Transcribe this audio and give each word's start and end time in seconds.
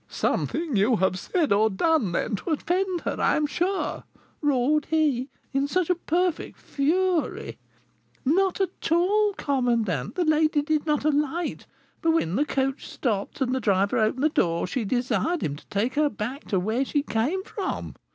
'Something 0.07 0.75
you 0.75 0.95
have 0.95 1.19
said 1.19 1.51
or 1.53 1.69
done, 1.69 2.11
then, 2.11 2.35
to 2.35 2.49
offend 2.49 3.01
her, 3.01 3.17
I 3.19 3.35
am 3.35 3.45
sure!' 3.45 4.03
roared 4.41 4.85
he 4.87 5.29
in 5.53 5.65
a 5.69 5.95
perfect 6.07 6.57
fury. 6.57 7.59
'Not 8.25 8.59
at 8.59 8.91
all, 8.91 9.33
commandant. 9.37 10.15
The 10.15 10.25
lady 10.25 10.63
did 10.63 10.87
not 10.87 11.05
alight, 11.05 11.67
but 12.01 12.13
when 12.13 12.35
the 12.35 12.45
coach 12.45 12.87
stopped 12.89 13.41
and 13.41 13.53
the 13.53 13.59
driver 13.59 13.99
opened 13.99 14.23
the 14.23 14.29
door, 14.29 14.65
she 14.65 14.85
desired 14.85 15.43
him 15.43 15.55
to 15.55 15.67
take 15.67 15.93
her 15.93 16.09
back 16.09 16.45
to 16.45 16.59
where 16.59 16.83
she 16.83 17.03
came 17.03 17.43
from.' 17.43 17.93